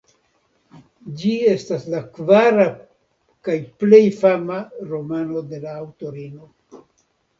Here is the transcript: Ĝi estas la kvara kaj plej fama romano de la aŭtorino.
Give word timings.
Ĝi 1.19 1.33
estas 1.49 1.83
la 1.95 1.99
kvara 2.15 2.65
kaj 3.49 3.59
plej 3.83 4.03
fama 4.23 4.59
romano 4.95 5.45
de 5.53 5.61
la 5.67 5.77
aŭtorino. 5.85 6.83